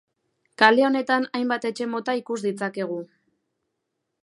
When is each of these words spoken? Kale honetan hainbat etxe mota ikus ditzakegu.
Kale 0.61 0.85
honetan 0.87 1.27
hainbat 1.41 1.69
etxe 1.71 1.87
mota 1.93 2.17
ikus 2.23 2.39
ditzakegu. 2.47 3.01